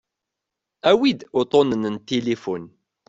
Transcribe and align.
Awi-d 0.89 1.19
uṭṭunen 1.39 1.83
n 1.89 1.95
tilifun. 2.07 2.65